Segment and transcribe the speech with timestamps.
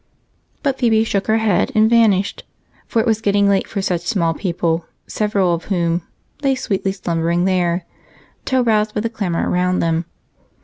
[0.63, 2.43] But Phebe shook her head and vanished,
[2.87, 6.01] for it was getting late for such small people, several of whom
[6.41, 7.85] "lay sweetly slumbering there"
[8.43, 10.05] till roused by the clamor round them.